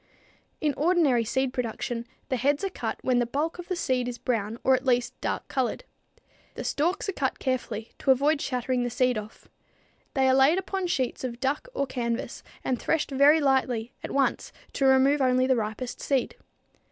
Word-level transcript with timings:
In 0.61 0.73
ordinary 0.77 1.23
seed 1.23 1.53
production 1.53 2.07
the 2.29 2.35
heads 2.35 2.63
are 2.63 2.71
cut 2.71 2.97
when 3.03 3.19
the 3.19 3.27
bulk 3.27 3.59
of 3.59 3.67
the 3.67 3.75
seed 3.75 4.07
is 4.07 4.17
brown 4.17 4.57
or 4.63 4.73
at 4.73 4.83
least 4.83 5.13
dark 5.21 5.47
colored. 5.47 5.83
The 6.55 6.63
stalks 6.63 7.07
are 7.07 7.11
cut 7.13 7.37
carefully, 7.37 7.91
to 7.99 8.09
avoid 8.09 8.41
shattering 8.41 8.81
the 8.81 8.89
seed 8.89 9.15
off. 9.15 9.47
They 10.15 10.27
are 10.27 10.33
laid 10.33 10.57
upon 10.57 10.87
sheets 10.87 11.23
of 11.23 11.39
duck 11.39 11.67
or 11.75 11.85
canvas 11.85 12.41
and 12.63 12.81
threshed 12.81 13.11
very 13.11 13.39
lightly, 13.39 13.93
at 14.03 14.09
once, 14.09 14.51
to 14.73 14.85
remove 14.85 15.21
only 15.21 15.45
the 15.45 15.55
ripest 15.55 16.01
seed. 16.01 16.35